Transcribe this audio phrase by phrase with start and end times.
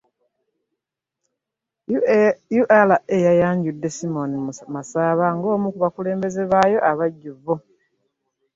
[2.61, 4.31] URA yayanjudde Simeon
[4.73, 7.53] Masaba ng'omu ku batendesi baayo abajjuvu.